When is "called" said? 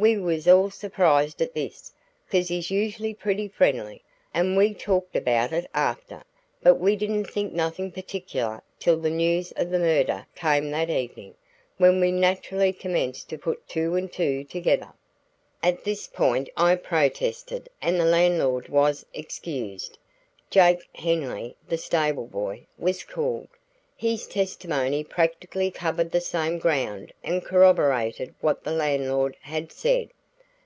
23.04-23.48